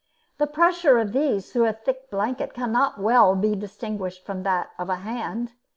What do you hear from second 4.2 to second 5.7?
from that of a hand.